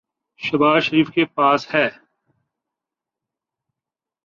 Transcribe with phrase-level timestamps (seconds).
[0.39, 1.87] شہباز شریف کے پاس ہے۔